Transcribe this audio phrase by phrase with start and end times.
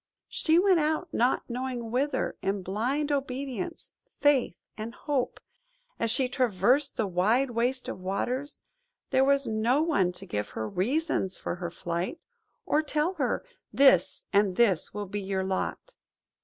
[0.29, 5.39] She "went out not knowing whither,"–in blind obedience, faith, and hope.
[5.99, 8.63] As she traversed the wide waste of waters,
[9.11, 12.19] there was no one to give her reasons for her flight,
[12.65, 15.93] or tell her, "This and this will be your lot."